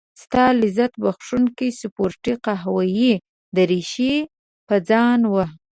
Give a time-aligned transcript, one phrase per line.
[0.21, 3.13] ستا لذت بخښونکې سپورتي قهوه يي
[3.55, 4.15] دريشي
[4.67, 5.45] په ځان وه.